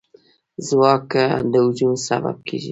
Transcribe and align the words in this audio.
ځواک 0.67 1.09
د 1.51 1.53
هجوم 1.65 1.93
سبب 2.07 2.37
کېږي. 2.47 2.69